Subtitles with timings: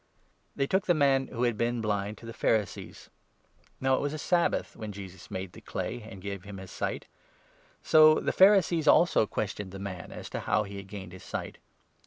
[0.55, 3.11] They took the man, who had been blind, to the Pharisees.
[3.59, 6.57] 13 Now it was a Sabbath when Jesus made the clay and gave 14 him
[6.57, 7.05] his sight.
[7.83, 11.23] So the Pharisees also questioned the man as 15 to how he had gained his
[11.23, 11.59] sight.